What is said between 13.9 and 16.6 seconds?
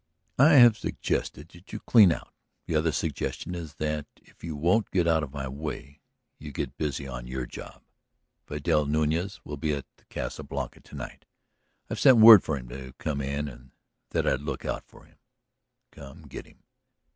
that I'd look out for him. Come, get